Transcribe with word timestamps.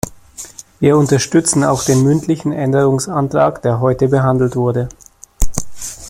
Wir 0.79 0.97
unterstützen 0.97 1.63
auch 1.63 1.83
den 1.83 2.01
mündlichen 2.01 2.51
Änderungsantrag, 2.51 3.61
der 3.61 3.81
heute 3.81 4.07
behandelt 4.07 4.55
wurde. 4.55 4.89